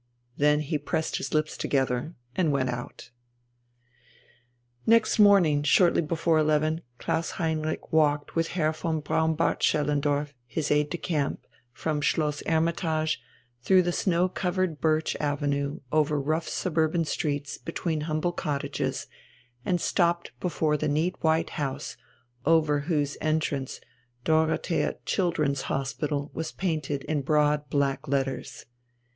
Then 0.35 0.61
he 0.61 0.79
pressed 0.79 1.17
his 1.17 1.31
lips 1.31 1.55
together 1.55 2.15
and 2.35 2.51
went 2.51 2.71
out. 2.71 3.11
Next 4.87 5.19
morning 5.19 5.61
shortly 5.61 6.01
before 6.01 6.39
eleven 6.39 6.81
Klaus 6.97 7.29
Heinrich 7.37 7.93
walked 7.93 8.35
with 8.35 8.47
Herr 8.57 8.71
von 8.71 8.99
Braunbart 9.01 9.61
Schellendorf, 9.61 10.33
his 10.47 10.71
aide 10.71 10.89
de 10.89 10.97
camp, 10.97 11.45
from 11.71 12.01
Schloss 12.01 12.41
"Hermitage" 12.47 13.21
through 13.61 13.83
the 13.83 13.91
snow 13.91 14.27
covered 14.27 14.81
birch 14.81 15.15
avenue 15.19 15.81
over 15.91 16.19
rough 16.19 16.47
suburban 16.47 17.05
streets 17.05 17.59
between 17.59 18.01
humble 18.01 18.31
cottages, 18.31 19.05
and 19.63 19.79
stopped 19.79 20.31
before 20.39 20.77
the 20.77 20.87
neat 20.89 21.13
white 21.23 21.51
house 21.61 21.95
over 22.43 22.79
whose 22.79 23.17
entrance 23.21 23.79
"Dorothea 24.23 24.95
Children's 25.05 25.61
Hospital" 25.69 26.31
was 26.33 26.51
painted 26.51 27.03
in 27.03 27.21
broad 27.21 27.69
black 27.69 28.07
letters. 28.07 28.65